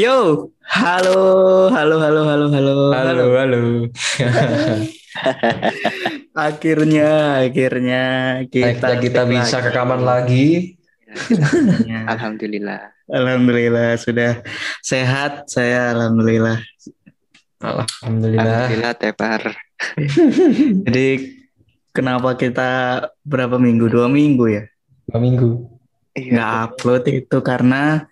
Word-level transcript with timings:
Yo, 0.00 0.48
halo, 0.64 1.68
halo, 1.68 2.00
halo, 2.00 2.20
halo, 2.24 2.46
halo, 2.48 2.72
Halo, 2.88 3.24
halo. 3.36 3.60
Akhirnya, 6.48 7.44
akhirnya 7.44 8.04
kita 8.48 8.80
Akhirnya 8.80 8.96
kita 9.04 9.20
take 9.28 9.32
bisa 9.36 9.56
lagi. 9.60 9.66
rekaman 9.68 10.00
lagi. 10.00 10.46
Alhamdulillah. 12.16 12.80
Alhamdulillah 13.12 14.00
sudah 14.00 14.40
sehat 14.80 15.52
saya 15.52 15.92
alhamdulillah. 15.92 16.64
Alhamdulillah. 17.60 18.40
Alhamdulillah 18.40 18.92
Tepar. 18.96 19.52
Jadi 20.88 21.08
kenapa 21.92 22.40
kita 22.40 23.04
berapa 23.20 23.60
minggu? 23.60 23.84
Dua 23.92 24.08
minggu 24.08 24.48
ya? 24.48 24.64
Dua 25.12 25.20
minggu. 25.20 25.60
Iya. 26.16 26.32
Nggak 26.32 26.52
upload 26.72 27.04
itu 27.04 27.36
karena 27.44 28.08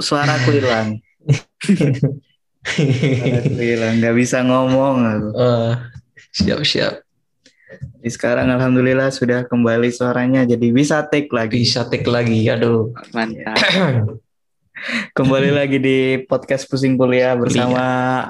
suaraku 0.00 0.48
hilang. 0.60 0.88
Suaraku 2.64 3.60
hilang, 3.60 4.00
nggak 4.00 4.16
bisa 4.16 4.40
ngomong 4.44 4.96
aku. 5.04 5.30
Siap 6.34 6.60
siap. 6.66 7.04
Jadi 8.04 8.10
sekarang 8.12 8.52
alhamdulillah 8.52 9.08
sudah 9.08 9.48
kembali 9.48 9.88
suaranya 9.88 10.44
jadi 10.44 10.68
bisa 10.70 11.00
take 11.08 11.32
lagi. 11.32 11.64
Bisa 11.64 11.88
take 11.88 12.04
lagi. 12.04 12.44
Aduh. 12.52 12.92
Mantap. 13.16 13.56
Kembali 15.16 15.48
lagi 15.54 15.80
di 15.80 16.20
podcast 16.28 16.68
pusing 16.68 17.00
kuliah 17.00 17.32
bersama 17.32 17.80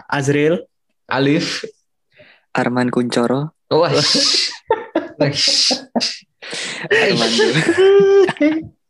Azril. 0.06 0.62
Alif. 1.10 1.66
Arman 2.54 2.88
Kuncoro. 2.88 3.50
Wah. 3.66 3.90
Arman 6.86 7.30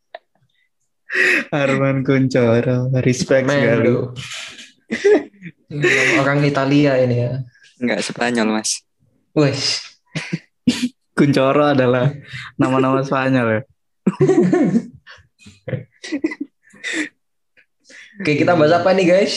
Arman 1.55 2.03
Kuncoro, 2.03 2.91
respect 3.03 3.47
Men, 3.47 3.63
sekali. 3.63 3.91
Orang 6.23 6.43
Italia 6.43 6.99
ini 6.99 7.23
ya. 7.23 7.39
Enggak 7.79 8.03
Spanyol, 8.03 8.51
Mas. 8.51 8.83
Wes. 9.35 9.83
Kuncoro 11.19 11.75
adalah 11.75 12.11
nama-nama 12.59 13.07
Spanyol 13.07 13.47
ya. 13.47 13.63
Oke, 18.15 18.39
kita 18.39 18.55
bahas 18.55 18.79
apa 18.79 18.95
nih, 18.95 19.11
guys? 19.11 19.35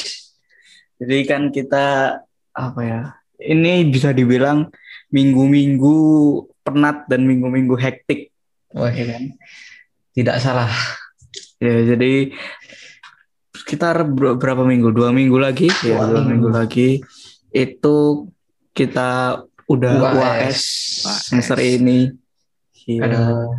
Jadi 0.97 1.25
kan 1.25 1.49
kita 1.53 2.17
apa 2.53 2.81
ya? 2.81 3.13
Ini 3.37 3.85
bisa 3.89 4.13
dibilang 4.13 4.69
minggu-minggu 5.13 5.97
penat 6.65 7.05
dan 7.05 7.21
minggu-minggu 7.23 7.77
hektik, 7.77 8.33
Wah, 8.73 8.91
ya 8.91 9.05
kan? 9.13 9.23
tidak 10.17 10.41
salah. 10.41 10.73
Ya, 11.57 11.73
jadi 11.95 12.31
sekitar 13.51 14.05
ber- 14.05 14.37
berapa 14.37 14.61
minggu? 14.61 14.91
Dua 14.91 15.09
minggu 15.09 15.37
lagi, 15.37 15.67
ya, 15.81 15.97
Dua 15.97 16.05
dua 16.13 16.21
minggu. 16.23 16.49
lagi 16.53 17.01
itu 17.49 17.95
kita 18.71 19.41
udah 19.65 19.91
UAS. 20.13 20.17
UAS 20.21 20.59
semester 21.25 21.57
ini. 21.59 22.13
Gila, 22.77 23.03
Aduh, 23.03 23.57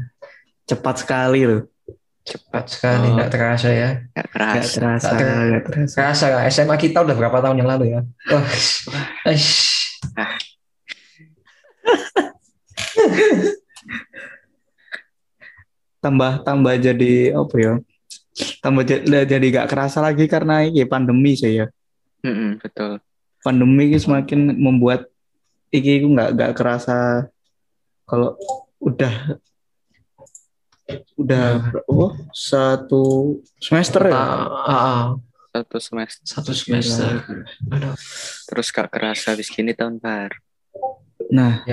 cepat 0.64 0.94
sekali 1.02 1.42
loh. 1.42 1.62
cepat 2.22 2.64
sekali, 2.68 3.08
Oh. 3.08 3.16
nggak 3.16 3.30
terasa 3.32 3.68
ya. 3.72 3.90
Enggak 4.04 4.14
Gak 4.14 4.28
keras. 4.30 4.66
terasa, 4.76 5.08
Nggak 5.08 5.18
ter- 5.18 5.48
gak 5.48 5.62
terasa. 5.64 5.94
Terasa 5.96 6.24
nggak? 6.28 6.44
SMA 6.52 6.76
kita 6.76 6.98
udah 7.00 7.16
berapa 7.16 7.38
tahun 7.40 7.56
yang 7.56 7.68
lalu 7.72 7.84
ya? 7.88 8.00
Eish. 9.24 9.96
Tambah 15.98 16.46
tambah 16.46 16.74
jadi 16.78 17.34
apa 17.34 17.56
ya? 17.58 17.74
Tambah 18.62 18.82
jadi 19.26 19.46
gak 19.50 19.68
kerasa 19.70 19.98
lagi 19.98 20.30
karena 20.30 20.62
ini 20.62 20.86
pandemi 20.86 21.34
sih 21.34 21.62
ya. 21.62 21.66
Mm-mm, 22.22 22.62
betul. 22.62 23.02
Pandemi 23.42 23.90
ini 23.90 23.98
semakin 23.98 24.54
membuat 24.58 25.10
iki 25.70 26.02
itu 26.02 26.06
nggak 26.10 26.30
nggak 26.34 26.52
kerasa 26.56 27.28
kalau 28.08 28.34
udah 28.80 29.38
udah 31.20 31.74
oh, 31.90 32.16
satu 32.32 33.36
semester 33.60 34.08
ya. 34.08 34.16
Ah, 34.16 34.46
ah, 34.64 34.72
ah. 34.72 35.04
Satu 35.48 35.76
semester. 35.80 36.24
satu 36.24 36.52
semester. 36.54 37.12
Aduh. 37.72 37.96
Terus 38.46 38.66
gak 38.70 38.88
kerasa 38.92 39.34
habis 39.34 39.50
gini 39.50 39.74
tahun 39.74 39.98
baru. 39.98 40.38
Nah, 41.32 41.66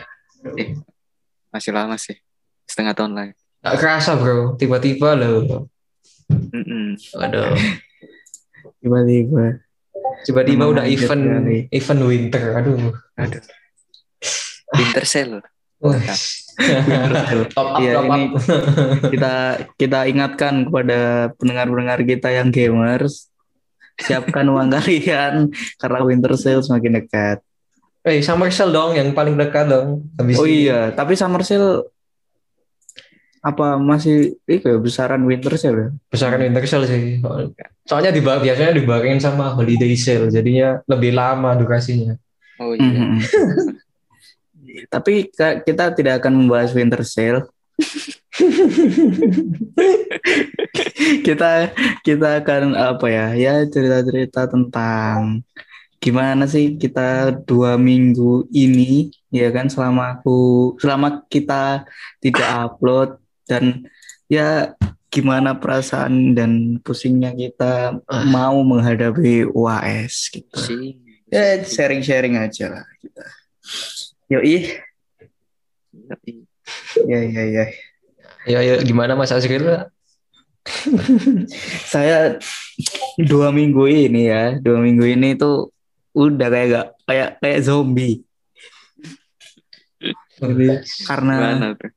Masih 1.53 1.71
lama 1.71 1.95
sih. 1.95 2.19
Setengah 2.67 2.97
tahun 2.97 3.13
lagi. 3.15 3.33
Nggak 3.65 3.77
kerasa 3.81 4.13
bro, 4.13 4.53
tiba-tiba 4.55 5.17
loh. 5.17 5.65
Mm-mm. 6.29 6.93
Aduh. 7.17 7.57
tiba-tiba 8.77 9.57
Tiba-tiba 10.21 10.65
Memang 10.65 10.73
udah 10.77 10.85
event 10.85 11.21
sekali. 11.21 11.57
event 11.69 12.01
winter. 12.01 12.45
Aduh. 12.55 12.93
Aduh. 13.17 13.41
Winter 14.73 15.03
sale. 15.03 15.41
Top 17.51 17.67
up, 17.75 17.83
Iya, 17.83 17.99
top 17.99 18.09
up. 18.09 18.21
kita 19.13 19.33
kita 19.75 19.99
ingatkan 20.07 20.65
kepada 20.65 20.99
pendengar-pendengar 21.35 21.99
kita 22.01 22.31
yang 22.31 22.47
gamers 22.49 23.27
siapkan 23.95 24.47
uang 24.47 24.71
kalian 24.75 25.51
karena 25.77 25.99
winter 26.01 26.31
sale 26.35 26.63
semakin 26.63 27.03
dekat. 27.03 27.37
Eh, 28.01 28.21
summer 28.21 28.49
sale 28.49 28.71
dong 28.71 28.95
yang 28.95 29.11
paling 29.11 29.35
dekat 29.35 29.67
dong. 29.67 30.07
Habis 30.15 30.37
Oh 30.37 30.47
ini. 30.47 30.65
iya, 30.65 30.89
tapi 30.89 31.13
summer 31.13 31.43
sale 31.43 31.91
apa 33.45 33.77
masih 33.77 34.41
itu 34.49 34.65
ya 34.65 34.81
besaran 34.81 35.21
winter 35.21 35.53
sale 35.53 35.77
ya? 35.77 35.89
Besaran 36.09 36.41
winter 36.41 36.65
sale 36.65 36.89
sih. 36.89 37.21
Soalnya 37.85 38.09
di 38.09 38.25
biasanya 38.25 38.73
dibarengin 38.73 39.21
sama 39.21 39.53
holiday 39.53 39.93
sale, 39.93 40.33
jadinya 40.33 40.81
lebih 40.89 41.13
lama 41.13 41.53
durasinya. 41.53 42.17
Oh 42.57 42.73
iya. 42.73 42.81
Mhm. 42.81 43.21
Tapi 44.93 45.29
ka- 45.29 45.61
kita 45.61 45.93
tidak 45.93 46.25
akan 46.25 46.41
membahas 46.41 46.73
winter 46.73 47.05
sale. 47.05 47.45
kita 51.27 51.69
kita 52.01 52.29
akan 52.41 52.73
apa 52.73 53.07
ya? 53.13 53.27
Ya 53.37 53.53
cerita-cerita 53.69 54.49
tentang 54.49 55.45
gimana 56.01 56.45
sih 56.45 56.77
kita 56.77 57.33
dua 57.49 57.81
minggu 57.81 58.45
ini 58.53 59.09
ya 59.33 59.49
kan 59.49 59.65
selama 59.69 60.19
aku 60.19 60.37
selama 60.77 61.25
kita 61.25 61.85
tidak 62.21 62.45
upload 62.45 63.17
dan 63.45 63.85
ya 64.25 64.73
gimana 65.07 65.55
perasaan 65.55 66.35
dan 66.35 66.51
pusingnya 66.83 67.31
kita 67.31 68.03
Ah. 68.03 68.25
mau 68.27 68.59
menghadapi 68.61 69.47
UAS 69.47 70.27
gitu. 70.29 70.59
Sih. 70.59 70.99
Ya 71.31 71.57
sharing-sharing 71.61 72.35
aja 72.35 72.69
lah 72.69 72.85
kita. 72.99 73.25
Yoi, 74.27 74.75
ya 77.05 77.19
ya 77.21 77.43
ya. 77.45 77.65
Ya, 78.45 78.59
ya 78.61 78.75
gimana 78.81 79.17
Mas 79.17 79.33
Azril? 79.33 79.65
Saya 81.93 82.37
dua 83.21 83.49
minggu 83.49 83.85
ini 83.85 84.29
ya, 84.29 84.57
dua 84.57 84.81
minggu 84.81 85.05
ini 85.05 85.33
tuh 85.33 85.69
udah 86.13 86.47
kayak 86.49 86.67
gak 86.69 86.87
kayak 87.05 87.29
kayak 87.41 87.59
zombie. 87.61 88.21
Jadi 90.35 90.67
karena 91.07 91.33
Gimana 91.39 91.67
tuh? 91.79 91.91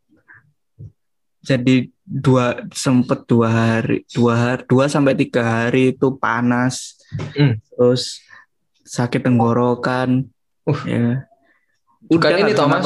Jadi 1.48 1.88
dua 2.04 2.68
sempet 2.76 3.24
dua 3.24 3.48
hari 3.48 4.04
dua 4.12 4.34
hari 4.36 4.62
dua 4.68 4.84
sampai 4.84 5.16
tiga 5.16 5.40
hari 5.64 5.96
itu 5.96 6.12
panas, 6.14 7.00
Hmm. 7.32 7.56
terus 7.72 8.20
sakit 8.84 9.24
tenggorokan, 9.24 10.28
Uh. 10.68 10.80
ya. 10.84 11.24
Bukan 12.04 12.28
Udah 12.28 12.40
ini, 12.40 12.52
Thomas. 12.52 12.84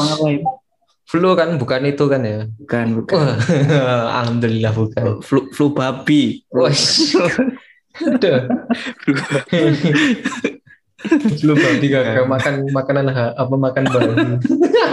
Flu 1.02 1.34
kan, 1.34 1.58
bukan 1.60 1.82
itu 1.84 2.04
kan 2.08 2.22
ya? 2.22 2.46
Bukan, 2.56 2.86
bukan. 3.02 3.18
Wah, 3.18 3.36
Alhamdulillah 4.22 4.72
bukan. 4.72 5.04
Flu, 5.20 5.50
flu 5.50 5.74
babi. 5.74 6.46
Wah, 6.48 6.70
Aduh. 8.08 8.38
Lu 11.42 11.52
babi 11.52 11.86
gak 11.90 12.24
makan 12.24 12.54
makanan 12.70 13.06
ha- 13.12 13.34
apa 13.36 13.54
makan 13.58 13.84
babi. 13.90 14.22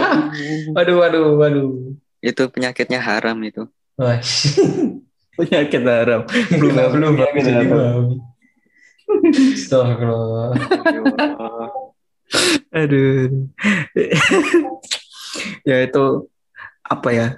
Waduh, 0.76 0.96
waduh, 1.00 1.26
waduh. 1.38 1.70
Itu 2.20 2.52
penyakitnya 2.52 3.00
haram 3.00 3.36
itu. 3.42 3.64
Wah, 3.96 4.20
penyakit 5.40 5.82
haram 5.84 6.24
belum 6.52 6.76
belum 6.92 7.12
penyakit 7.16 7.44
haram. 7.48 8.20
Astagfirullah. 9.56 10.54
aduh 12.70 13.26
ya 15.66 15.76
itu 15.82 16.04
apa 16.86 17.08
ya 17.10 17.28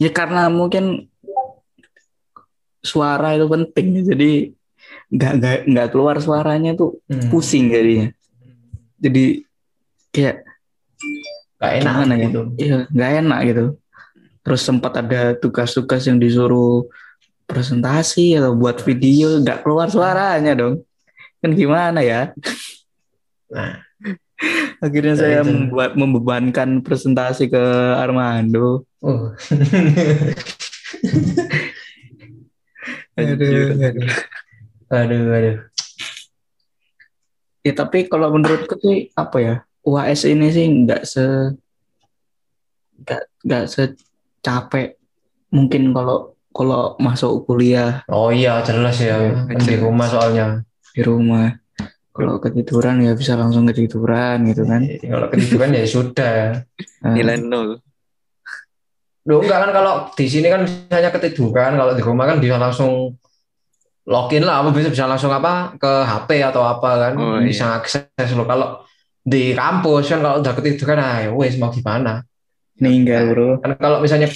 ya 0.00 0.08
karena 0.08 0.48
mungkin 0.48 1.12
suara 2.80 3.36
itu 3.36 3.44
penting 3.44 4.08
jadi 4.08 4.32
nggak 5.12 5.32
nggak 5.36 5.56
nggak 5.68 5.88
keluar 5.92 6.16
suaranya 6.18 6.72
tuh 6.72 6.96
Hmm. 7.12 7.28
pusing 7.28 7.68
jadinya 7.68 8.08
jadi 8.96 9.44
kayak 10.08 10.36
Gak 11.62 11.78
enak 11.78 11.94
ya 12.10 12.16
gitu. 12.26 12.40
Iya, 12.58 12.76
nggak 12.90 13.10
enak 13.22 13.40
gitu 13.46 13.64
terus 14.42 14.62
sempat 14.62 14.98
ada 14.98 15.34
tugas-tugas 15.38 16.02
yang 16.06 16.18
disuruh 16.18 16.86
presentasi 17.46 18.38
atau 18.38 18.54
buat 18.54 18.82
video 18.82 19.38
nggak 19.42 19.62
keluar 19.62 19.86
suaranya 19.90 20.52
dong 20.54 20.82
kan 21.42 21.50
gimana 21.52 22.00
ya 22.02 22.30
Nah, 23.52 23.84
akhirnya 24.80 25.12
Ya, 25.12 25.20
saya 25.20 25.38
itu. 25.44 25.52
membuat 25.52 25.92
membebankan 25.92 26.80
presentasi 26.80 27.52
ke 27.52 27.60
Armando 28.00 28.88
uh. 29.04 29.36
aduh, 33.12 33.76
aduh, 33.76 34.08
aduh, 34.88 35.22
aduh. 35.36 35.56
ya 37.60 37.72
tapi 37.76 38.08
kalau 38.08 38.32
menurutku 38.32 38.74
sih 38.80 39.12
apa 39.12 39.36
ya 39.38 39.54
UAS 39.84 40.24
ini 40.24 40.48
sih 40.48 40.64
nggak 40.64 41.02
se 41.04 41.24
nggak 43.04 43.22
nggak 43.44 43.64
secapek 44.42 44.98
mungkin 45.54 45.94
kalau 45.94 46.34
kalau 46.50 46.98
masuk 46.98 47.46
kuliah 47.46 48.02
Oh 48.10 48.28
iya, 48.28 48.58
jelas 48.60 48.98
ya. 48.98 49.16
Iya, 49.16 49.46
Kan 49.48 49.62
di 49.62 49.76
rumah 49.78 50.04
soalnya. 50.04 50.46
di 50.92 51.00
rumah 51.00 51.54
kalau 52.12 52.36
ketiduran 52.36 53.00
ya 53.00 53.14
bisa 53.14 53.38
langsung 53.38 53.64
ketiduran 53.64 54.44
gitu 54.44 54.66
kan 54.66 54.82
Jadi 54.82 55.06
Kalau 55.06 55.26
ketiduran 55.30 55.70
ya 55.72 55.84
sudah. 55.86 56.36
Nah, 57.00 57.12
Nilai 57.16 57.38
nol. 57.40 57.80
Loh 59.22 59.38
enggak 59.38 59.58
kan 59.62 59.70
kalau 59.70 59.92
di 60.12 60.26
sini 60.26 60.50
kan 60.50 60.66
misalnya 60.66 61.08
ketiduran, 61.08 61.78
kalau 61.78 61.94
di 61.94 62.02
rumah 62.02 62.26
kan 62.26 62.42
bisa 62.42 62.58
langsung 62.58 63.14
login 64.02 64.42
lah, 64.42 64.60
apa 64.60 64.74
bisa 64.74 64.90
bisa 64.90 65.06
langsung 65.06 65.30
apa 65.30 65.78
ke 65.78 65.92
HP 66.02 66.42
atau 66.42 66.66
apa 66.66 66.90
kan, 66.98 67.12
Oh, 67.14 67.38
iya. 67.38 67.46
bisa 67.46 67.78
akses 67.78 68.28
lo. 68.34 68.42
Kalau 68.42 68.82
di 69.22 69.54
kampus 69.54 70.10
kan 70.10 70.18
kalau 70.20 70.42
udah 70.42 70.52
ketiduran, 70.58 70.98
ah 70.98 71.16
ya 71.22 71.30
wes 71.30 71.54
mau 71.54 71.70
gimana? 71.70 72.26
Meninggal 72.82 73.22
bro 73.30 73.48
Kan 73.62 73.78
kalau 73.78 74.02
misalnya 74.02 74.26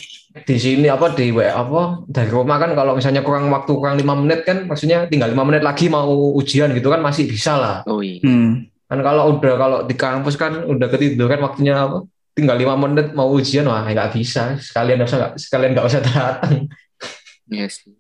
di 0.45 0.57
sini 0.61 0.87
apa 0.93 1.17
di 1.17 1.33
WA 1.33 1.49
apa 1.49 2.05
dari 2.05 2.29
rumah 2.29 2.61
kan 2.61 2.77
kalau 2.77 2.93
misalnya 2.93 3.25
kurang 3.25 3.49
waktu 3.49 3.73
kurang 3.73 3.97
lima 3.97 4.13
menit 4.13 4.45
kan, 4.45 4.69
maksudnya 4.69 5.09
tinggal 5.09 5.33
lima 5.33 5.49
menit 5.49 5.65
lagi 5.65 5.89
mau 5.89 6.37
ujian 6.37 6.77
gitu 6.77 6.93
kan 6.93 7.01
masih 7.01 7.25
bisa 7.25 7.57
lah. 7.57 7.77
Oh 7.89 8.05
iya. 8.05 8.21
hmm. 8.21 8.69
Kan 8.87 9.01
kalau 9.01 9.39
udah 9.39 9.55
kalau 9.57 9.79
di 9.89 9.95
kampus 9.97 10.37
kan 10.37 10.69
udah 10.69 10.93
ketiduran 10.93 11.41
waktunya 11.41 11.81
apa? 11.81 12.05
Tinggal 12.37 12.61
lima 12.61 12.77
menit 12.77 13.17
mau 13.17 13.33
ujian 13.33 13.65
wah 13.65 13.81
nggak 13.81 14.13
bisa. 14.13 14.61
Sekalian 14.61 15.01
nggak 15.01 15.09
usah 15.09 15.19
nggak 15.25 15.33
sekalian 15.41 15.71
nggak 15.73 15.89
usah 15.89 16.01
datang. 16.05 16.53
Iya 17.49 17.67
sih. 17.73 17.97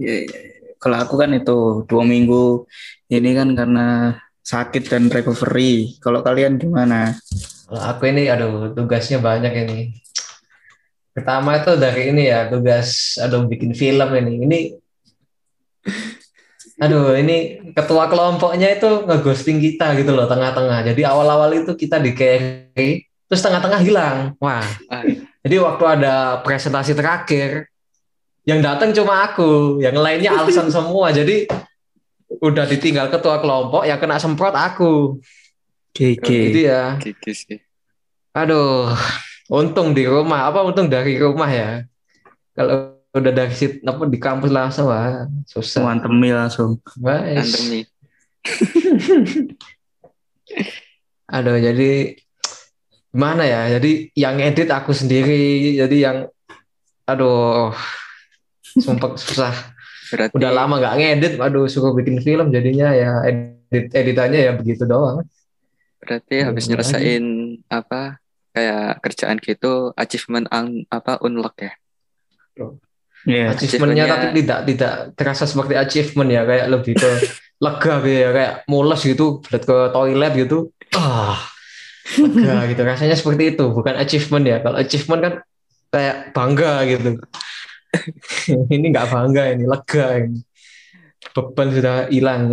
Ya, 0.00 0.12
ya, 0.12 0.28
ya. 0.28 0.40
kalau 0.80 0.96
aku 0.96 1.14
kan 1.20 1.30
itu 1.36 1.84
dua 1.84 2.04
minggu 2.08 2.64
ini 3.12 3.30
kan 3.36 3.52
karena 3.52 4.16
sakit 4.40 4.88
dan 4.88 5.12
recovery 5.12 5.94
kalau 6.00 6.24
kalian 6.24 6.56
gimana 6.56 7.20
aku 7.78 8.10
ini, 8.10 8.26
aduh, 8.26 8.74
tugasnya 8.74 9.22
banyak 9.22 9.52
ini. 9.66 9.78
Pertama 11.14 11.58
itu 11.58 11.74
dari 11.78 12.10
ini 12.10 12.30
ya, 12.30 12.50
tugas, 12.50 13.18
aduh, 13.18 13.46
bikin 13.46 13.74
film 13.74 14.10
ini. 14.14 14.32
Ini, 14.46 14.58
aduh, 16.80 17.14
ini 17.14 17.36
ketua 17.74 18.10
kelompoknya 18.10 18.74
itu 18.78 19.06
ngeghosting 19.06 19.58
kita 19.62 19.94
gitu 19.98 20.10
loh, 20.14 20.26
tengah-tengah. 20.26 20.86
Jadi 20.86 21.02
awal-awal 21.06 21.62
itu 21.62 21.74
kita 21.76 21.98
di 21.98 22.14
carry, 22.14 23.06
terus 23.30 23.42
tengah-tengah 23.42 23.80
hilang. 23.82 24.16
Wah, 24.42 24.64
Ah, 24.90 25.06
jadi 25.40 25.56
waktu 25.62 25.84
ada 25.86 26.40
presentasi 26.42 26.92
terakhir, 26.92 27.70
yang 28.48 28.60
datang 28.64 28.90
cuma 28.96 29.30
aku, 29.30 29.78
yang 29.84 29.94
lainnya 29.94 30.34
alasan 30.34 30.72
semua. 30.74 31.12
Jadi 31.12 31.46
udah 32.40 32.64
ditinggal 32.64 33.10
ketua 33.12 33.38
kelompok, 33.42 33.84
yang 33.84 34.00
kena 34.00 34.16
semprot 34.16 34.54
aku. 34.56 35.20
GG 35.96 36.26
Gitu 36.26 36.60
ya. 36.70 36.96
gigi 37.02 37.32
sih. 37.34 37.58
Aduh, 38.36 38.94
untung 39.50 39.90
di 39.90 40.06
rumah. 40.06 40.46
Apa 40.46 40.62
untung 40.62 40.86
dari 40.86 41.18
rumah 41.18 41.50
ya? 41.50 41.82
Kalau 42.54 42.94
udah 43.10 43.32
dari 43.34 43.50
situ 43.50 43.82
apa 43.82 44.06
di 44.06 44.22
kampus 44.22 44.54
langsung 44.54 44.86
wah 44.86 45.26
susah. 45.50 45.82
mantemi 45.82 46.30
langsung. 46.30 46.78
Pandemi. 47.02 47.82
Aduh, 51.30 51.58
jadi 51.58 52.18
gimana 53.10 53.42
ya? 53.46 53.78
Jadi 53.78 54.14
yang 54.14 54.38
edit 54.38 54.70
aku 54.70 54.94
sendiri. 54.94 55.74
Jadi 55.78 55.96
yang 56.06 56.26
aduh, 57.06 57.74
sumpah 58.62 59.18
susah. 59.18 59.54
Berarti 60.10 60.34
Udah 60.34 60.50
lama 60.50 60.78
nggak 60.78 60.94
ngedit. 60.98 61.32
Aduh, 61.38 61.66
suka 61.70 61.94
bikin 61.94 62.22
film 62.22 62.50
jadinya 62.50 62.90
ya 62.94 63.22
edit 63.26 63.94
editannya 63.94 64.40
ya 64.50 64.52
begitu 64.58 64.86
doang. 64.86 65.22
Berarti 66.00 66.36
habis 66.42 66.64
Gimana 66.64 66.80
nyelesain 66.80 67.24
apa 67.68 68.18
kayak 68.50 69.04
kerjaan 69.04 69.38
gitu 69.38 69.92
achievement 69.94 70.48
un, 70.50 70.82
apa 70.88 71.20
unlock 71.22 71.54
ya. 71.60 71.72
Iya. 73.28 73.52
achievementnya 73.52 74.08
Achievementnya- 74.08 74.08
tapi 74.08 74.26
tidak 74.40 74.60
tidak 74.64 74.94
terasa 75.12 75.44
seperti 75.44 75.74
achievement 75.76 76.30
ya 76.32 76.42
kayak 76.48 76.66
lebih 76.72 76.96
ke 76.96 77.10
lega 77.64 77.94
gitu 78.00 78.16
ya 78.16 78.30
kayak 78.32 78.52
mules 78.64 79.00
gitu 79.04 79.44
berat 79.44 79.62
ke 79.68 79.76
toilet 79.92 80.32
gitu. 80.34 80.58
Ah 80.96 81.36
lega 82.16 82.56
gitu. 82.72 82.80
Rasanya 82.80 83.14
seperti 83.14 83.54
itu 83.54 83.64
bukan 83.70 83.94
achievement 84.00 84.44
ya. 84.48 84.56
Kalau 84.64 84.76
achievement 84.80 85.20
kan 85.20 85.34
kayak 85.92 86.16
bangga 86.32 86.72
gitu. 86.88 87.10
Ini 88.72 88.86
nggak 88.94 89.08
bangga 89.10 89.50
ini 89.50 89.66
lega 89.66 90.06
ini. 90.22 90.40
Beban 91.34 91.68
sudah 91.74 92.06
hilang. 92.08 92.48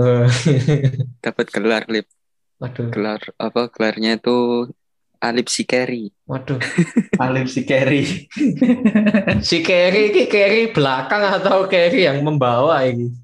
Dapat 1.24 1.46
gelar 1.54 1.86
lip. 1.88 2.10
Waduh 2.58 2.90
Gelar 2.90 3.22
apa 3.38 3.70
gelarnya 3.70 4.18
itu 4.18 4.70
Alip 5.18 5.50
Sikeri. 5.50 6.14
waduh 6.26 6.62
Alif 7.26 7.50
si 7.54 7.62
Kerry 7.64 8.30
si 9.42 9.58
Kerry 9.62 10.14
ini 10.14 10.24
Kerry 10.30 10.70
belakang 10.70 11.26
atau 11.42 11.66
Kerry 11.66 12.06
yang 12.06 12.22
membawa 12.22 12.86
ini 12.86 13.10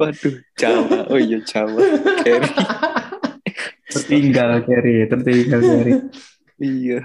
Waduh, 0.00 0.32
Jawa. 0.56 1.12
Oh 1.12 1.20
iya 1.20 1.40
Jawa. 1.44 1.76
Keri. 2.24 2.48
tertinggal 3.90 4.64
Kerry 4.64 5.04
tertinggal 5.04 5.60
Kerry 5.60 5.92
iya. 6.56 7.00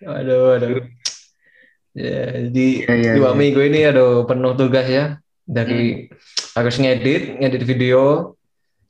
Aduh, 0.00 0.54
aduh. 0.54 0.82
Ya, 1.90 2.46
jadi 2.46 2.66
Iya, 2.86 2.94
iya, 2.94 3.12
dua 3.18 3.34
iya. 3.34 3.38
minggu 3.38 3.60
ini 3.66 3.80
aduh 3.82 4.24
penuh 4.24 4.54
tugas 4.54 4.86
ya. 4.86 5.18
Dari 5.42 6.06
harus 6.54 6.74
ngedit, 6.78 7.42
ngedit 7.42 7.62
video, 7.66 8.34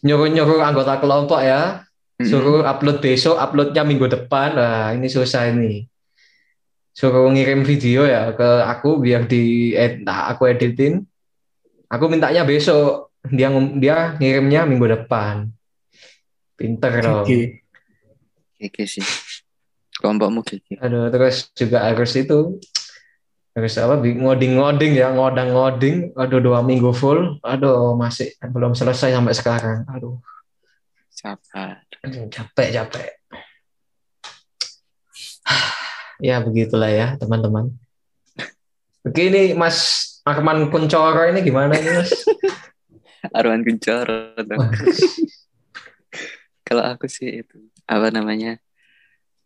nyuruh-nyuruh 0.01 0.61
anggota 0.65 1.01
kelompok 1.01 1.41
ya, 1.45 1.85
suruh 2.21 2.65
upload 2.65 3.01
besok, 3.01 3.37
uploadnya 3.37 3.83
minggu 3.85 4.07
depan. 4.09 4.57
Nah, 4.57 4.87
ini 4.97 5.09
susah 5.09 5.49
ini. 5.53 5.85
Suruh 6.93 7.31
ngirim 7.33 7.65
video 7.65 8.05
ya 8.05 8.35
ke 8.35 8.65
aku 8.67 9.01
biar 9.01 9.25
di 9.25 9.73
ed, 9.73 10.05
nah, 10.05 10.29
aku 10.33 10.49
editin. 10.51 11.05
Aku 11.91 12.07
mintanya 12.07 12.47
besok, 12.47 13.11
dia 13.27 13.51
dia 13.79 14.15
ngirimnya 14.17 14.63
minggu 14.69 14.87
depan. 14.87 15.51
Pinter 16.55 16.93
dong. 17.03 17.27
Gigi 18.61 18.85
sih. 18.85 19.07
Kelompokmu 20.01 20.45
gigi. 20.45 20.77
Aduh, 20.81 21.09
terus 21.09 21.49
juga 21.57 21.85
harus 21.85 22.13
itu 22.17 22.61
harus 23.61 23.77
apa 23.77 24.01
ngoding-ngoding 24.01 24.97
ya 24.97 25.13
ngodang-ngoding. 25.13 26.17
Aduh 26.17 26.41
dua 26.41 26.65
minggu 26.65 26.91
full. 26.97 27.37
Aduh 27.45 27.93
masih 27.95 28.33
belum 28.41 28.73
selesai 28.73 29.13
sampai 29.13 29.35
sekarang. 29.37 29.79
Aduh. 29.93 30.17
Sabar. 31.13 31.85
capek 32.33 32.69
capek. 32.73 33.09
Ya 36.21 36.37
begitulah 36.37 36.93
ya 36.93 37.17
teman-teman. 37.17 37.73
Begini 39.09 39.57
Mas 39.57 40.21
Arman 40.21 40.69
Kuncoro 40.69 41.25
ini 41.33 41.41
gimana 41.41 41.73
ini 41.81 41.97
Mas? 41.97 42.13
Arwan 43.37 43.65
Kuncoro. 43.65 44.37
Kalau 46.69 46.85
aku 46.85 47.09
sih 47.09 47.41
itu 47.41 47.73
apa 47.89 48.13
namanya? 48.13 48.61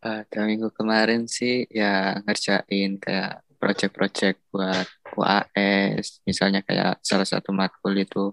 eh 0.05 0.21
dua 0.29 0.45
minggu 0.45 0.69
kemarin 0.69 1.25
sih 1.25 1.65
ya 1.65 2.21
ngerjain 2.21 3.01
kayak 3.01 3.41
project-project 3.65 4.37
buat 4.53 4.85
UAS, 5.17 6.21
misalnya 6.21 6.61
kayak 6.61 7.01
salah 7.01 7.25
satu 7.25 7.49
matkul 7.49 7.97
itu 7.97 8.29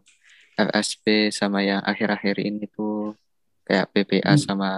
FSP 0.52 1.32
sama 1.32 1.64
yang 1.64 1.80
akhir-akhir 1.80 2.36
ini 2.36 2.68
tuh 2.68 3.16
kayak 3.64 3.88
PPA 3.96 4.36
Hmm. 4.36 4.42
sama 4.44 4.70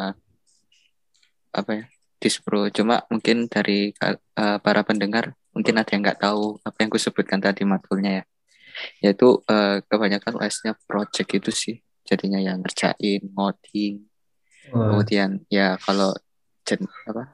apa 1.51 1.71
ya 1.75 1.85
Dispro. 2.23 2.71
Cuma 2.71 3.03
mungkin 3.11 3.51
dari 3.51 3.91
eh, 3.91 4.17
para 4.63 4.87
pendengar 4.87 5.35
mungkin 5.51 5.75
ada 5.75 5.91
yang 5.91 6.07
nggak 6.07 6.23
tahu 6.23 6.63
apa 6.63 6.79
yang 6.79 6.91
kusebutkan 6.95 7.43
tadi 7.43 7.67
matkulnya 7.67 8.23
ya, 8.23 8.25
yaitu 9.03 9.43
eh, 9.51 9.83
kebanyakan 9.91 10.39
UAS-nya 10.39 10.79
project 10.87 11.31
itu 11.35 11.51
sih. 11.51 11.77
Jadinya 12.07 12.39
yang 12.39 12.63
ngerjain 12.63 13.27
ngoding. 13.35 14.07
Wah, 14.71 14.95
kemudian 14.95 15.43
ya 15.51 15.75
kalau 15.83 16.15
jen- 16.63 16.87
apa 17.11 17.29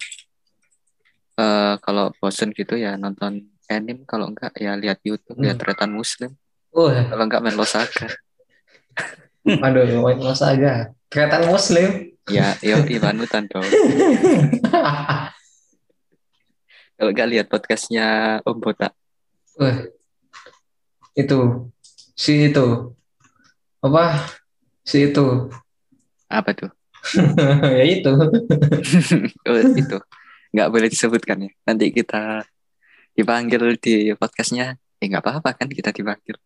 eh 1.40 1.75
kalau 1.80 2.12
bosen 2.20 2.52
gitu 2.52 2.76
ya 2.76 3.00
nonton 3.00 3.49
anime 3.73 4.04
kalau 4.04 4.28
enggak 4.28 4.52
ya 4.61 4.76
lihat 4.76 5.00
YouTube 5.00 5.40
lihat 5.40 5.56
Hmm. 5.56 5.64
Tretan 5.64 5.90
Muslim. 5.97 6.37
Wah, 6.76 7.09
kalau 7.09 7.25
enggak 7.25 7.40
main 7.40 7.56
Losaka 7.56 8.06
aduh 9.64 9.88
main 10.04 10.20
Mas 10.20 10.44
Aga 10.44 10.92
kelihatan 11.09 11.49
Muslim? 11.49 12.12
Ya 12.28 12.54
yo 12.61 12.85
imanutan 12.87 13.49
dong. 13.49 13.64
Kalau 17.00 17.11
nggak 17.16 17.30
lihat 17.32 17.47
podcastnya 17.49 18.38
Om 18.44 18.61
Botak. 18.61 18.92
Wah, 19.56 19.88
itu 21.16 21.38
si 22.12 22.52
itu. 22.52 22.92
Apa? 23.80 24.28
Si 24.85 25.09
itu. 25.09 25.49
Apa 26.28 26.52
tuh? 26.52 26.68
ya 27.80 27.85
itu. 27.88 28.12
Oh, 29.49 29.61
itu. 29.73 29.97
Nggak 30.50 30.69
boleh 30.71 30.88
disebutkan 30.90 31.38
ya. 31.47 31.50
Nanti 31.66 31.95
kita 31.95 32.42
dipanggil 33.14 33.78
di 33.78 34.11
podcastnya. 34.14 34.75
Eh 35.00 35.07
nggak 35.09 35.23
apa-apa 35.25 35.57
kan 35.57 35.69
kita 35.71 35.90
dipanggil. 35.95 36.37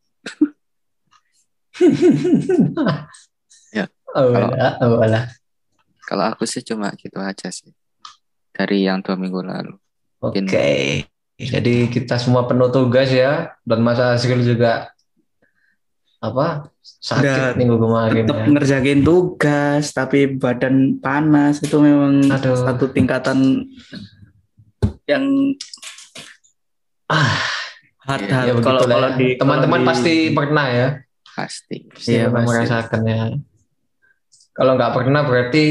Ya, 3.75 3.91
oh, 4.15 4.31
kalau- 4.31 4.55
oh, 4.87 5.03
alah. 5.03 5.27
Kalau 6.07 6.25
aku 6.31 6.47
sih 6.47 6.63
cuma 6.63 6.95
gitu 6.95 7.19
aja 7.19 7.51
sih. 7.51 7.75
Dari 8.55 8.87
yang 8.87 9.03
dua 9.03 9.19
minggu 9.19 9.43
lalu. 9.43 9.75
Oke. 10.23 10.39
Mungkin. 10.39 11.11
Jadi 11.35 11.91
kita 11.91 12.15
semua 12.23 12.47
penuh 12.47 12.71
tugas 12.71 13.11
ya 13.11 13.59
dan 13.67 13.83
Mas 13.83 13.99
Azril 13.99 14.47
juga 14.47 14.94
apa 16.25 16.73
sakit 16.81 17.21
Udah 17.21 17.53
minggu 17.55 17.77
kemarin 17.77 18.25
tetap 18.25 18.39
ya. 18.39 18.47
ngerjain 18.49 19.01
tugas 19.01 19.85
tapi 19.91 20.19
badan 20.33 20.77
panas 20.97 21.61
itu 21.61 21.77
memang 21.77 22.25
Aduh. 22.27 22.57
satu 22.57 22.89
tingkatan 22.89 23.69
yang 25.05 25.25
Ah, 27.05 27.37
hard 28.01 28.25
Iya, 28.25 28.29
ya 28.29 28.35
hard. 28.35 28.49
kalau 28.59 28.81
begitulah 28.81 28.97
kalau 28.97 29.11
ya. 29.11 29.19
di 29.21 29.29
teman-teman 29.37 29.71
kalau 29.75 29.85
di- 29.85 29.91
pasti 29.93 30.15
pernah 30.31 30.67
ya. 30.67 30.89
Pasti. 31.27 31.77
Pasti 31.87 32.09
Iya, 32.11 32.25
pernah 32.25 32.35
pasti. 32.39 32.49
merasakan 32.51 33.01
ya. 33.05 33.23
Kalau 34.51 34.73
nggak 34.75 34.93
pernah 34.95 35.23
berarti 35.23 35.65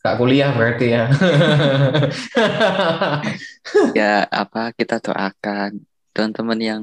nggak 0.00 0.16
kuliah 0.16 0.50
berarti 0.50 0.86
ya. 0.88 1.04
Ya 3.94 4.26
apa 4.26 4.72
kita 4.72 4.98
doakan 4.98 5.84
teman-teman 6.10 6.58
yang 6.58 6.82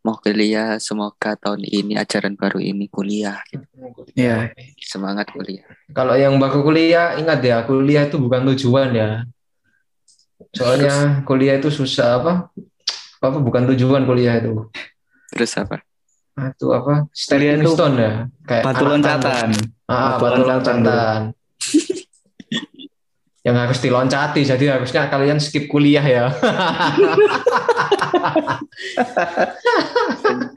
mau 0.00 0.16
kuliah 0.16 0.80
semoga 0.80 1.36
tahun 1.36 1.60
ini 1.60 1.96
ajaran 2.00 2.32
baru 2.32 2.56
ini 2.56 2.88
kuliah 2.88 3.40
gitu. 3.52 3.64
Iya. 4.16 4.52
Semangat 4.80 5.28
kuliah. 5.28 5.68
Kalau 5.92 6.16
yang 6.16 6.40
baru 6.40 6.64
kuliah, 6.64 7.20
ingat 7.20 7.40
ya, 7.44 7.60
kuliah 7.68 8.08
itu 8.08 8.16
bukan 8.16 8.48
tujuan 8.54 8.90
ya. 8.96 9.10
Soalnya 10.56 11.20
kuliah 11.28 11.60
itu 11.60 11.68
susah 11.68 12.24
apa? 12.24 12.32
Apa 13.20 13.38
bukan 13.38 13.68
tujuan 13.76 14.08
kuliah 14.08 14.40
itu? 14.40 14.72
Terus 15.30 15.52
apa? 15.60 15.84
Ah, 16.34 16.56
Itu 16.56 16.72
apa? 16.72 17.04
Stepping 17.12 17.60
itu 17.60 17.76
stone 17.76 17.96
ya. 18.00 18.12
Kayak 18.48 18.64
batu 18.64 18.84
loncatan 18.88 19.20
tangga. 19.52 19.60
Ah, 19.84 20.16
Batu 20.16 20.42
loncatan. 20.48 21.20
yang 23.40 23.56
harus 23.56 23.80
diloncati, 23.80 24.44
jadi 24.44 24.76
harusnya 24.76 25.08
kalian 25.08 25.40
skip 25.40 25.64
kuliah 25.68 26.04
ya. 26.04 26.24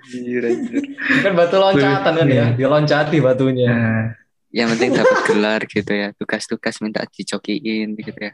Anjir, 0.03 0.41
anjir. 0.43 0.81
kan 1.21 1.31
batu 1.33 1.57
loncatan 1.57 2.13
kan 2.15 2.27
ya, 2.27 2.45
diloncati 2.53 3.17
batunya. 3.19 3.71
Nah, 3.71 4.05
Yang 4.53 4.67
penting 4.77 4.89
dapat 4.93 5.17
gelar 5.25 5.61
gitu 5.65 5.91
ya. 5.91 6.07
Tugas-tugas 6.13 6.75
minta 6.77 7.01
dicokiin 7.03 7.97
gitu 7.97 8.19
ya. 8.21 8.33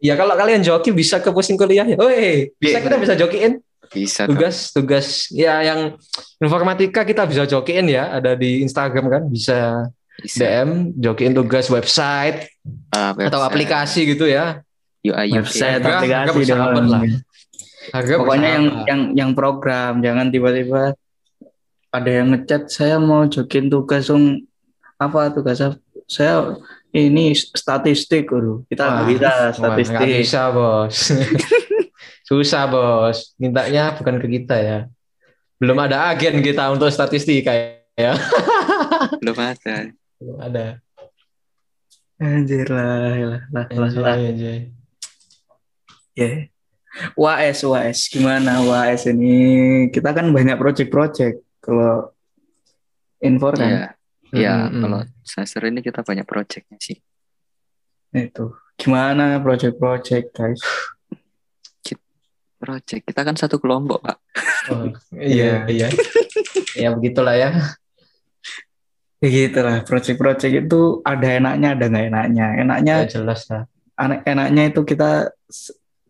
Ya 0.00 0.14
kalau 0.14 0.32
kalian 0.32 0.62
joki 0.62 0.90
bisa 0.90 1.18
ke 1.18 1.28
pusing 1.28 1.60
kuliah 1.60 1.84
ya. 1.84 1.96
Woi, 1.98 2.48
bisa 2.56 2.78
Iya. 2.78 2.84
kita 2.86 2.96
bisa 2.96 3.14
jokiin 3.14 3.52
Bisa 3.88 4.24
tuh. 4.24 4.32
tugas 4.32 4.56
tugas 4.70 5.06
ya 5.28 5.60
yang 5.60 5.96
informatika 6.38 7.02
kita 7.02 7.24
bisa 7.24 7.44
jokiin 7.44 7.88
ya 7.88 8.12
ada 8.12 8.32
di 8.32 8.60
Instagram 8.60 9.08
kan 9.08 9.22
bisa 9.26 9.88
Bisa. 10.14 10.40
DM 10.40 10.92
jokiin 10.94 11.32
tugas 11.32 11.68
website 11.68 12.48
atau 12.90 13.16
website, 13.16 13.44
aplikasi 13.44 14.00
gitu 14.06 14.24
ya 14.24 14.60
UI 15.00 15.36
website 15.36 15.80
Harga- 15.80 16.04
aplikasi 16.28 16.44
dengan- 16.44 16.84
lah. 16.86 17.00
Harga 17.92 18.14
pokoknya 18.20 18.48
yang 18.48 18.66
yang 18.86 19.00
yang 19.14 19.30
program 19.32 20.00
jangan 20.04 20.28
tiba-tiba 20.28 20.96
ada 21.88 22.10
yang 22.10 22.36
ngechat 22.36 22.68
saya 22.68 23.00
mau 23.00 23.24
jokin 23.24 23.72
tugas 23.72 24.12
dong 24.12 24.44
apa 25.00 25.32
tugas 25.32 25.62
saya 26.08 26.56
ini 26.92 27.36
statistik 27.36 28.32
dulu 28.32 28.64
kita 28.68 28.84
Wah, 28.84 28.92
nggak 29.00 29.06
bisa 29.12 29.32
statistik 29.52 29.96
nggak 29.96 30.20
bisa 30.24 30.40
bos. 30.52 30.96
Susah 32.28 32.64
bos. 32.68 33.32
Mintanya 33.40 33.96
bukan 33.96 34.20
ke 34.20 34.28
kita 34.40 34.56
ya. 34.56 34.78
Belum 35.60 35.76
ada 35.80 36.12
agen 36.12 36.40
kita 36.40 36.68
untuk 36.72 36.88
statistika 36.92 37.52
ya. 37.96 38.12
Belum 39.20 39.36
ada. 39.36 39.92
belum 40.18 40.38
ada. 40.42 40.82
Anjir 42.18 42.66
lah 42.66 43.14
lah 43.14 43.14
lah 43.54 43.66
lah, 43.70 43.90
lah. 44.02 44.16
ya 46.18 46.50
UAS 47.14 47.62
UAS 47.64 48.08
gimana 48.08 48.64
UAS 48.64 49.06
ini? 49.10 49.34
Kita 49.92 50.10
kan 50.16 50.32
banyak 50.32 50.56
project-project 50.56 51.36
kalau 51.60 52.10
Infor 53.22 53.54
kan? 53.58 53.68
Iya. 53.68 53.86
Iya, 54.28 54.54
Mm, 54.68 54.68
mm, 54.68 54.82
kalau 54.84 55.00
semester 55.24 55.60
ini 55.72 55.80
kita 55.80 56.04
banyak 56.04 56.28
projectnya 56.28 56.76
sih. 56.76 57.00
itu. 58.12 58.52
Gimana 58.76 59.40
project-project 59.40 60.26
guys? 60.36 60.60
Project. 62.60 63.02
Kita 63.08 63.20
kan 63.24 63.38
satu 63.40 63.56
kelompok, 63.56 64.04
Pak. 64.04 64.16
Oh, 64.68 64.92
iya 65.16 65.64
iya. 65.70 65.88
Ya 66.78 66.92
begitulah 66.92 67.34
ya. 67.34 67.50
Ya 69.18 69.28
gitu 69.32 69.58
lah 69.64 69.82
project-project 69.82 70.68
itu 70.68 71.00
ada 71.02 71.26
enaknya 71.26 71.74
ada 71.74 71.84
nggak 71.88 72.06
enaknya. 72.12 72.46
Enaknya 72.62 72.94
ya 73.02 73.08
jelas 73.08 73.48
lah 73.48 73.64
enak 73.98 74.20
enaknya 74.24 74.62
itu 74.70 74.80
kita 74.86 75.34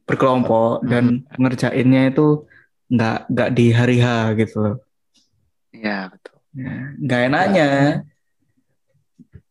berkelompok 0.08 0.80
dan 0.88 1.28
ngerjainnya 1.36 2.08
itu 2.08 2.48
nggak 2.88 3.28
nggak 3.28 3.50
di 3.52 3.66
hari 3.70 4.00
H 4.00 4.06
gitu 4.40 4.56
loh. 4.58 4.76
Iya, 5.70 6.08
betul. 6.08 6.34
Ya, 6.56 6.72
nggak 6.96 7.20
enaknya. 7.28 7.70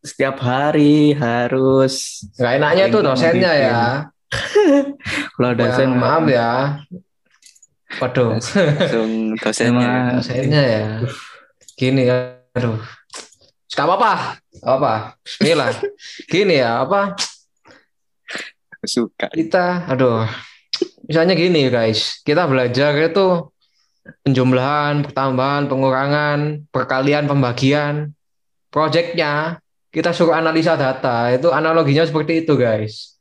Setiap 0.02 0.42
hari 0.42 1.14
harus 1.14 2.26
nggak 2.36 2.54
enaknya 2.58 2.86
tuh 2.90 3.02
dosennya 3.06 3.52
ya. 3.54 3.80
Kalau 5.38 5.52
dosen 5.54 5.90
Ya, 5.94 6.00
maaf 6.02 6.24
ya. 6.26 6.52
waduh. 8.02 8.36
Langsung 8.36 9.12
dosennya. 9.38 10.20
Dosennya 10.20 10.64
ya. 10.66 10.86
Gini 11.78 12.10
ya 12.10 12.42
aduh. 12.58 12.82
Gak 13.70 13.86
apa-apa. 13.86 14.42
Apa 14.58 15.14
Bismillah 15.22 15.70
gini 16.26 16.58
ya 16.58 16.82
apa 16.82 17.14
suka. 18.86 19.28
kita 19.34 19.90
aduh. 19.90 20.28
Misalnya 21.08 21.34
gini 21.34 21.72
guys. 21.72 22.22
Kita 22.22 22.46
belajar 22.46 22.94
itu 23.00 23.50
penjumlahan 24.24 25.04
pertambahan 25.08 25.66
pengurangan 25.72 26.68
perkalian 26.70 27.26
pembagian. 27.26 28.14
Proyeknya 28.70 29.64
kita 29.90 30.12
suruh 30.14 30.36
analisa 30.36 30.76
data. 30.76 31.32
Itu 31.34 31.50
analoginya 31.56 32.04
seperti 32.04 32.46
itu 32.46 32.54
guys. 32.60 33.18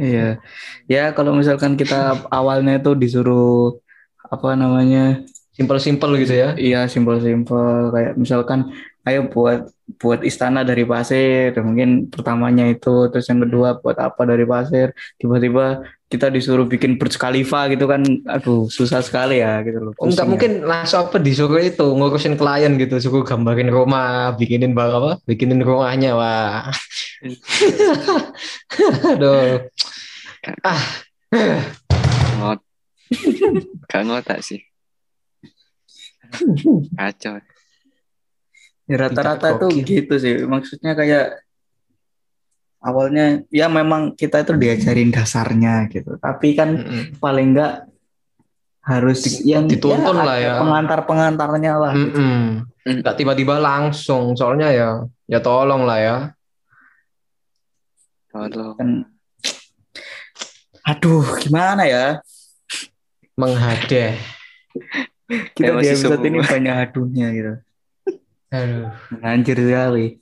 Iya. 0.00 0.40
Ya 0.88 1.12
kalau 1.12 1.36
misalkan 1.36 1.76
kita 1.76 2.24
awalnya 2.32 2.80
itu 2.80 2.96
disuruh 2.96 3.76
apa 4.24 4.56
namanya 4.56 5.20
simple-simple 5.52 6.16
gitu 6.24 6.32
ya. 6.32 6.48
Iya 6.56 6.88
simpel-simpel. 6.88 7.92
Kayak 7.92 8.12
misalkan 8.16 8.72
ayo 9.08 9.26
buat 9.32 9.72
buat 9.96 10.20
istana 10.22 10.60
dari 10.62 10.84
pasir 10.84 11.56
mungkin 11.60 12.06
pertamanya 12.12 12.68
itu 12.68 13.08
terus 13.08 13.26
yang 13.26 13.42
kedua 13.42 13.80
buat 13.80 13.96
apa 13.96 14.22
dari 14.28 14.44
pasir 14.44 14.92
tiba-tiba 15.16 15.82
kita 16.10 16.26
disuruh 16.28 16.66
bikin 16.66 16.98
Burj 16.98 17.16
Khalifa 17.16 17.70
gitu 17.72 17.86
kan 17.86 18.02
aduh 18.28 18.66
susah 18.68 19.00
sekali 19.00 19.40
ya 19.40 19.62
gitu 19.64 19.78
loh 19.80 19.92
Oh, 19.96 20.06
enggak 20.10 20.26
pusing 20.26 20.26
ya. 20.26 20.30
mungkin 20.30 20.52
langsung 20.68 21.00
apa 21.08 21.16
disuruh 21.16 21.62
itu 21.62 21.86
ngurusin 21.86 22.34
klien 22.36 22.72
gitu 22.76 22.94
suruh 23.00 23.24
gambarin 23.24 23.70
rumah 23.72 24.36
bikinin 24.36 24.76
bar 24.76 24.90
apa 24.92 25.12
bikinin 25.24 25.62
rumahnya 25.64 26.14
wah 26.14 26.68
aduh 29.16 29.64
ah 30.64 30.82
Ngot. 32.40 32.60
Gak 33.86 34.02
ngotak 34.08 34.40
sih. 34.40 34.64
Kacau. 36.98 37.38
Ya, 38.90 39.06
rata-rata 39.06 39.54
tuh 39.54 39.70
Tingkat 39.70 39.86
gitu 39.86 40.14
sih 40.18 40.34
maksudnya 40.50 40.98
kayak 40.98 41.46
awalnya 42.82 43.46
ya 43.54 43.70
memang 43.70 44.18
kita 44.18 44.42
itu 44.42 44.56
diajarin 44.58 45.14
dasarnya 45.14 45.86
gitu 45.94 46.18
tapi 46.18 46.58
kan 46.58 46.74
mm-mm. 46.74 47.22
paling 47.22 47.54
enggak 47.54 47.86
harus 48.82 49.22
yang 49.46 49.70
dituntun 49.70 50.16
lah 50.18 50.40
ada 50.40 50.42
ya. 50.42 50.52
pengantar-pengantarnya 50.58 51.72
lah 51.78 51.92
gitu. 51.94 52.18
Mm-mm. 52.18 52.66
nggak 53.04 53.14
tiba-tiba 53.14 53.62
langsung 53.62 54.34
soalnya 54.34 54.74
ya 54.74 54.90
ya 55.30 55.38
tolong 55.38 55.86
lah 55.86 55.98
ya 56.02 56.16
Tolong. 58.34 58.74
kan 58.74 58.90
aduh 60.82 61.38
gimana 61.38 61.86
ya 61.86 62.18
menghadeh 63.38 64.18
kita 65.54 65.78
di 65.78 65.86
episode 65.86 66.26
ini 66.26 66.42
banyak 66.42 66.74
aduhnya 66.90 67.28
gitu 67.30 67.54
aduh 68.50 68.90
anjir 69.22 69.58
sekali 69.58 70.18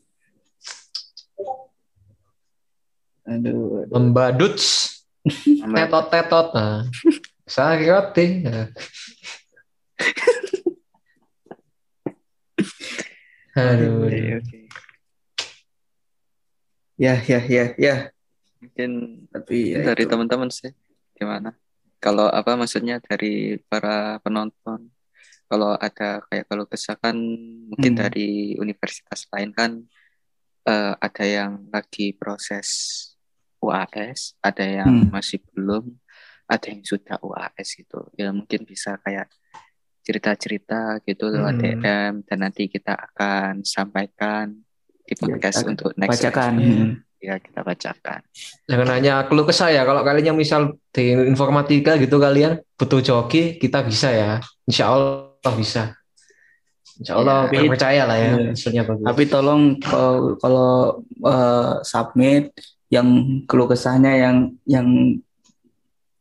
aduh, 3.24 3.84
aduh. 3.84 3.92
membadut 3.92 4.56
Sama- 4.58 5.76
tetot 5.76 6.06
tetot 6.12 6.46
nah 6.52 6.84
saya 7.48 7.80
roti 7.80 8.44
nah. 8.44 8.68
aduh 13.56 14.06
Oke, 14.06 14.20
oke. 14.38 14.58
Ya, 16.98 17.14
ya, 17.22 17.38
ya, 17.46 17.78
ya. 17.78 18.10
Mungkin 18.58 18.90
Tapi 19.30 19.70
ya 19.70 19.86
dari 19.86 20.02
teman-teman 20.02 20.50
sih 20.50 20.74
gimana? 21.14 21.54
Kalau 22.02 22.26
apa 22.26 22.58
maksudnya 22.58 22.98
dari 22.98 23.54
para 23.70 24.18
penonton? 24.18 24.90
Kalau 25.48 25.74
ada 25.74 26.20
kayak 26.28 26.44
kalau 26.46 26.68
kesakan 26.68 27.16
mungkin 27.72 27.92
Hmm. 27.96 28.00
dari 28.04 28.28
universitas 28.54 29.24
lain 29.32 29.50
kan 29.52 29.70
eh, 30.62 30.92
ada 31.00 31.24
yang 31.24 31.64
lagi 31.72 32.12
proses 32.12 32.68
UAS, 33.58 34.36
ada 34.44 34.62
yang 34.62 35.08
Hmm. 35.08 35.10
masih 35.10 35.40
belum, 35.50 35.96
ada 36.44 36.66
yang 36.68 36.84
sudah 36.84 37.16
UAS 37.24 37.72
gitu. 37.74 38.04
Ya 38.14 38.28
mungkin 38.30 38.68
bisa 38.68 39.00
kayak 39.00 39.32
cerita-cerita 40.04 41.00
gitu 41.04 41.28
lewat 41.28 41.56
Hmm. 41.56 41.62
DM 41.64 42.12
dan 42.24 42.38
nanti 42.38 42.68
kita 42.68 42.96
akan 42.96 43.64
sampaikan 43.64 44.56
di 45.04 45.16
podcast 45.16 45.64
kita 45.64 45.68
untuk 45.72 45.90
next 45.96 46.20
bacakan. 46.20 46.52
Hmm. 46.60 46.90
Ya 47.18 47.34
kita 47.42 47.66
bacakan. 47.66 48.20
jangan 48.70 48.88
hanya 48.94 49.26
keluh 49.26 49.42
kesah 49.42 49.74
ya 49.74 49.82
kalau 49.82 50.06
kalian 50.06 50.30
yang 50.30 50.38
misal 50.38 50.78
di 50.94 51.10
informatika 51.26 51.98
gitu 51.98 52.14
kalian 52.14 52.62
butuh 52.78 53.02
joki 53.02 53.58
kita 53.58 53.82
bisa 53.82 54.14
ya 54.14 54.32
insya 54.62 54.94
Allah 54.94 55.27
bisa 55.54 55.94
insya 56.98 57.14
Allah 57.14 57.46
Ya. 57.48 57.62
percaya 57.70 58.02
lah 58.04 58.16
ya 58.18 58.30
hasilnya 58.50 58.82
bagus 58.82 59.06
Tapi 59.06 59.22
tolong 59.26 59.62
kalau, 59.78 60.34
kalau 60.36 60.70
eh, 61.22 61.72
submit 61.82 62.50
yang 62.90 63.08
keluh 63.46 63.68
kesahnya 63.68 64.18
yang 64.18 64.36
yang 64.66 64.86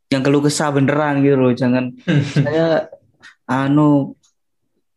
yang 0.07 0.21
keluh 0.21 0.39
kesah 0.39 0.69
beneran 0.69 1.19
gitu 1.19 1.35
loh. 1.35 1.51
Jangan 1.51 1.91
saya 2.31 2.87
anu 3.43 4.13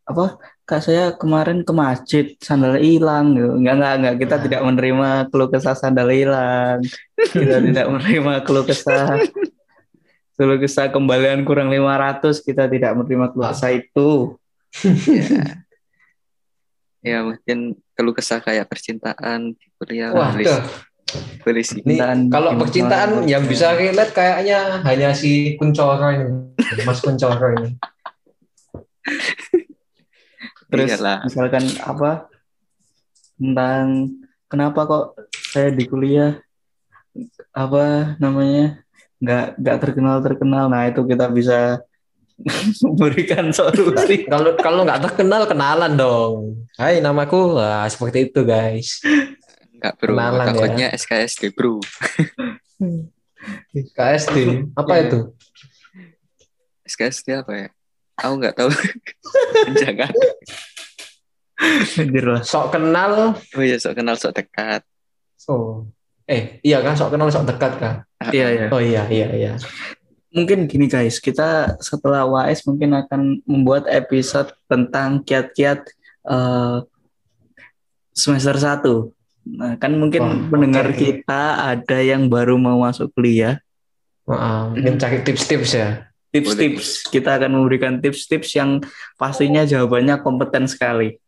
apa 0.05 0.37
kak 0.67 0.83
saya 0.83 1.15
kemarin 1.15 1.63
ke 1.65 1.73
masjid 1.73 2.25
sandal 2.39 2.77
hilang 2.77 3.33
gitu. 3.33 3.57
Enggak 3.57 3.73
enggak 3.79 3.93
enggak 3.97 4.15
kita 4.21 4.35
Nah. 4.37 4.43
tidak 4.45 4.61
menerima 4.67 5.09
keluh 5.33 5.49
kesah 5.49 5.75
sandal 5.75 6.09
hilang. 6.11 6.79
Kita 7.17 7.57
tidak 7.57 7.85
menerima 7.89 8.33
keluh 8.45 8.63
kesah 8.63 9.17
keluh 10.41 10.57
kesah 10.57 10.89
kembalian 10.89 11.45
kurang 11.45 11.69
500 11.69 12.41
kita 12.41 12.65
tidak 12.65 12.97
menerima 12.97 13.29
keluh 13.29 13.53
kesah 13.53 13.77
itu. 13.77 14.09
ya. 14.81 15.45
ya 17.13 17.17
mungkin 17.21 17.77
keluh 17.93 18.17
kesah 18.17 18.41
kayak 18.41 18.65
percintaan 18.65 19.53
di 19.53 19.65
kuliah 19.77 20.09
wah 20.09 20.33
tulis 21.45 21.77
Ini 21.85 22.01
kalau 22.33 22.57
percintaan 22.57 23.29
yang 23.29 23.45
bisa 23.45 23.77
relate 23.77 24.17
kayaknya 24.17 24.81
hanya 24.81 25.13
si 25.13 25.53
Kuncoro 25.61 26.09
ini. 26.09 26.57
Mas 26.89 27.05
Kuncoro 27.05 27.53
ini. 27.61 27.77
Terus 30.73 30.89
Iyalah. 30.89 31.21
misalkan 31.21 31.69
apa? 31.85 32.31
Tentang 33.37 34.09
kenapa 34.49 34.79
kok 34.89 35.05
saya 35.53 35.69
di 35.69 35.85
kuliah? 35.85 36.41
Apa 37.51 38.15
namanya 38.17 38.81
nggak 39.21 39.45
nggak 39.55 39.77
terkenal 39.79 40.17
terkenal. 40.19 40.65
Nah 40.65 40.85
itu 40.85 41.01
kita 41.03 41.29
bisa 41.29 41.79
memberikan 42.81 43.53
solusi. 43.53 44.25
kalau 44.25 44.57
kalau 44.57 44.81
nggak 44.81 45.01
terkenal 45.03 45.45
kenalan 45.45 45.93
dong 45.93 46.57
Hai 46.73 46.97
namaku 46.97 47.53
Wah, 47.53 47.85
seperti 47.85 48.27
itu 48.27 48.41
guys 48.41 48.97
Enggak 49.71 49.93
bro, 49.95 50.09
Kenalan 50.09 50.41
ya. 50.41 50.45
takutnya 50.47 50.87
SKSD 50.91 51.53
bro. 51.53 51.77
KSD 53.93 54.37
apa 54.73 54.91
Ya. 54.91 55.01
itu 55.05 55.19
SKSD 56.83 57.27
apa 57.35 57.51
ya? 57.55 57.67
Aku 58.19 58.33
nggak 58.35 58.53
tahu. 58.53 58.69
Jangan. 59.81 60.11
Anjir 61.95 62.25
lah. 62.27 62.41
sok 62.41 62.65
kenal 62.71 63.33
Oh 63.37 63.61
iya, 63.61 63.77
sok 63.77 63.95
kenal 63.95 64.13
sok 64.13 64.33
dekat. 64.35 64.81
oh 65.45 65.85
eh 66.25 66.61
iya 66.61 66.79
kan 66.79 66.93
sok 66.93 67.11
kenal 67.11 67.27
sok 67.27 67.45
dekat 67.45 67.73
kan 67.75 67.95
Iya 68.29 68.47
ya. 68.57 68.65
oh 68.69 68.81
iya 68.81 69.03
iya 69.09 69.27
iya 69.33 69.53
Mungkin 70.31 70.63
gini 70.63 70.87
guys, 70.87 71.19
kita 71.19 71.75
setelah 71.83 72.23
WAS 72.23 72.63
mungkin 72.63 72.95
akan 72.95 73.43
membuat 73.43 73.83
episode 73.91 74.55
tentang 74.63 75.19
kiat-kiat 75.27 75.83
eh, 76.23 76.77
semester 78.15 78.55
1. 78.55 78.79
Nah, 79.59 79.75
kan 79.75 79.91
mungkin 79.91 80.23
Wah, 80.23 80.39
pendengar 80.47 80.87
oke. 80.87 81.03
kita 81.03 81.75
ada 81.75 81.99
yang 81.99 82.31
baru 82.31 82.55
mau 82.55 82.79
masuk 82.79 83.11
kuliah. 83.11 83.59
Wah, 84.23 84.71
mungkin 84.71 84.95
cari 84.95 85.19
tips-tips 85.19 85.75
ya 85.75 86.07
tips-tips 86.31 87.11
kita 87.11 87.35
akan 87.35 87.59
memberikan 87.59 87.99
tips-tips 87.99 88.55
yang 88.55 88.79
pastinya 89.19 89.67
jawabannya 89.67 90.15
kompeten 90.23 90.63
sekali 90.63 91.19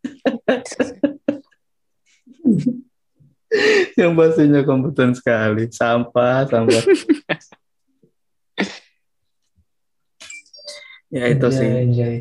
yang 3.98 4.14
pastinya 4.14 4.62
kompeten 4.62 5.10
sekali 5.12 5.66
sampah 5.70 6.46
sampah 6.46 6.82
ya 11.10 11.24
itu 11.34 11.46
Anjay, 11.50 11.58
sih 11.58 11.70
anjay. 11.70 12.16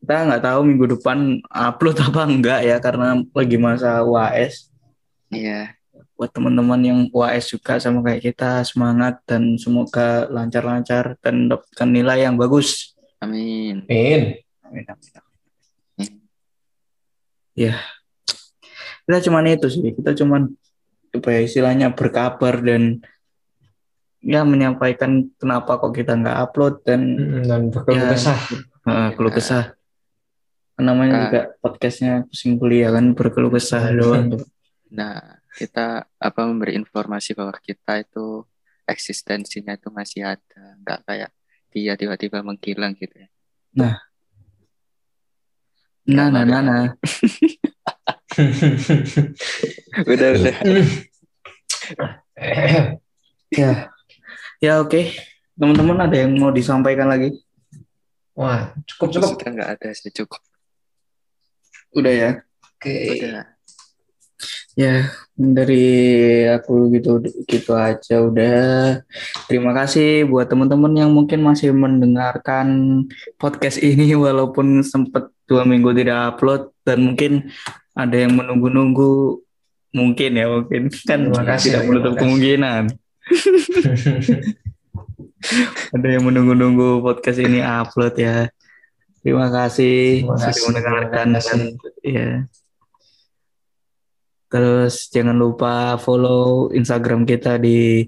kita 0.00 0.16
nggak 0.22 0.44
tahu 0.44 0.60
minggu 0.62 0.86
depan 0.98 1.42
upload 1.50 1.96
apa 1.98 2.22
enggak 2.28 2.60
ya 2.62 2.76
karena 2.78 3.18
lagi 3.34 3.56
masa 3.58 4.04
UAS 4.06 4.70
Iya. 5.26 5.74
buat 6.14 6.30
teman-teman 6.30 6.80
yang 6.80 7.00
UAS 7.10 7.50
juga 7.50 7.76
sama 7.82 8.00
kayak 8.00 8.22
kita 8.24 8.62
semangat 8.64 9.18
dan 9.26 9.58
semoga 9.58 10.24
lancar-lancar 10.30 11.18
dan 11.20 11.50
dapatkan 11.50 11.88
nilai 11.92 12.24
yang 12.24 12.38
bagus. 12.40 12.94
Amin. 13.20 13.84
Amin, 13.90 14.40
amin, 14.64 14.84
amin. 14.86 15.25
Ya, 17.56 17.80
kita 19.04 19.18
cuman 19.24 19.48
itu 19.48 19.66
sih. 19.66 19.80
Kita 19.90 20.12
cuman 20.12 20.52
apa 21.10 21.28
ya, 21.32 21.40
istilahnya 21.40 21.96
berkabar 21.96 22.60
dan 22.60 23.00
ya 24.20 24.44
menyampaikan 24.44 25.32
kenapa 25.38 25.78
kok 25.78 25.94
kita 25.94 26.12
nggak 26.12 26.36
upload 26.44 26.84
dan 26.84 27.00
Dan 27.42 27.72
berkeluh 27.72 27.96
Ya. 27.96 28.12
kesah. 28.12 28.38
keluh 29.16 29.32
kesah. 29.32 29.64
Namanya 30.76 31.12
Ah. 31.12 31.20
juga 31.24 31.40
podcastnya 31.58 32.12
pusing 32.28 32.60
kuliah 32.60 32.92
kan 32.92 33.16
berkeluh 33.16 33.48
kesah 33.48 33.88
doang. 33.90 34.36
Nah, 34.92 35.40
kita 35.56 36.04
apa 36.04 36.40
memberi 36.44 36.76
informasi 36.76 37.32
bahwa 37.32 37.56
kita 37.56 38.04
itu 38.04 38.44
eksistensinya 38.84 39.74
itu 39.74 39.88
masih 39.88 40.36
ada, 40.36 40.62
nggak 40.84 41.00
kayak 41.02 41.30
dia 41.72 41.96
tiba-tiba 41.96 42.44
menghilang 42.44 42.92
gitu 42.92 43.16
ya. 43.16 43.28
Nah, 43.72 43.94
nah, 46.06 46.28
nah, 46.30 46.60
nah. 46.62 46.86
Udah, 50.06 50.28
udah. 50.36 50.56
Ya, 53.46 53.88
ya 54.58 54.82
oke. 54.82 55.14
Teman-teman 55.54 56.02
ada 56.02 56.18
yang 56.18 56.34
mau 56.36 56.50
disampaikan 56.50 57.06
lagi? 57.08 57.32
Wah, 58.36 58.74
cukup 58.84 59.16
cukup. 59.16 59.30
Sudah 59.38 59.48
nggak 59.54 59.70
ada 59.78 59.88
sih 59.94 60.12
cukup. 60.12 60.42
Udah 61.96 62.12
ya. 62.12 62.30
Oke. 62.76 63.22
Udah. 63.22 63.46
Ya, 64.76 65.08
dari 65.32 65.86
aku 66.52 66.92
gitu 66.92 67.24
gitu 67.48 67.72
aja 67.72 68.20
udah. 68.20 69.00
Terima 69.48 69.72
kasih 69.72 70.28
buat 70.28 70.52
teman-teman 70.52 70.92
yang 70.92 71.08
mungkin 71.14 71.40
masih 71.40 71.72
mendengarkan 71.72 73.08
podcast 73.40 73.80
ini 73.80 74.12
walaupun 74.12 74.84
sempat 74.84 75.32
dua 75.46 75.62
minggu 75.66 75.94
tidak 75.94 76.36
upload 76.36 76.74
dan 76.82 76.98
mungkin 77.06 77.32
ada 77.96 78.16
yang 78.18 78.34
menunggu-nunggu 78.36 79.40
mungkin 79.96 80.30
ya 80.36 80.46
mungkin 80.50 80.82
kan 81.06 81.30
Terima 81.30 81.44
kasih, 81.46 81.68
tidak 81.72 81.84
menutup 81.88 82.14
kemungkinan 82.20 82.82
ada 85.94 86.06
yang 86.06 86.22
menunggu-nunggu 86.26 87.02
podcast 87.02 87.38
ini 87.42 87.62
upload 87.62 88.14
ya. 88.18 88.50
Terima 89.22 89.50
kasih 89.50 90.22
Terima 90.22 90.38
sudah 90.38 90.54
mendengarkan 90.70 91.26
terima 91.34 91.40
kasih. 91.42 91.50
dan 91.50 91.60
ya. 92.06 92.30
Terus 94.46 95.10
jangan 95.10 95.34
lupa 95.34 95.98
follow 95.98 96.70
Instagram 96.70 97.26
kita 97.26 97.58
di 97.58 98.06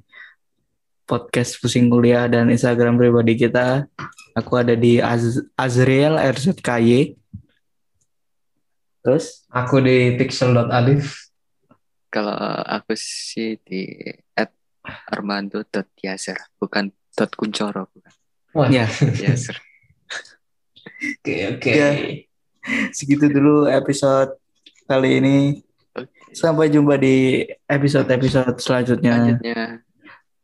podcast 1.03 1.59
pusing 1.59 1.90
kuliah 1.90 2.31
dan 2.31 2.46
Instagram 2.55 2.94
pribadi 2.94 3.35
kita. 3.35 3.90
Aku 4.38 4.55
ada 4.55 4.79
di 4.79 5.03
Az 5.03 5.42
Azriel 5.59 6.14
RZKY. 6.14 7.17
Terus 9.02 9.46
Aku 9.48 9.80
di 9.80 10.14
pixel.alif. 10.18 11.30
Kalau 12.08 12.37
aku 12.64 12.96
sih 12.96 13.61
di 13.61 13.84
at 14.32 14.48
armando.yaser, 15.12 16.56
bukan 16.56 16.88
dot 17.12 17.32
kuncoro, 17.37 17.84
bukan 17.92 18.12
Wah, 18.56 18.68
ya 18.72 18.88
yaser. 19.20 19.61
oke 21.20 21.34
oke. 21.52 21.70
Ya. 21.70 21.90
segitu 22.96 23.28
dulu 23.28 23.68
episode 23.68 24.40
kali 24.88 25.20
ini. 25.20 25.37
Sampai 26.32 26.72
jumpa 26.72 26.96
di 27.00 27.44
episode-episode 27.66 28.56
selanjutnya. 28.61 29.14
Selanjutnya. 29.16 29.61